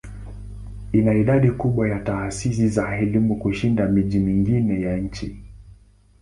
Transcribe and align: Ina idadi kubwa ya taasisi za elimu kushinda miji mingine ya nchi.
Ina 0.91 1.13
idadi 1.13 1.51
kubwa 1.51 1.89
ya 1.89 1.99
taasisi 1.99 2.67
za 2.67 2.97
elimu 2.97 3.35
kushinda 3.39 3.85
miji 3.87 4.19
mingine 4.19 4.81
ya 4.81 4.97
nchi. 4.97 5.43